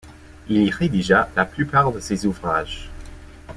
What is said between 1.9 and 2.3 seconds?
de ses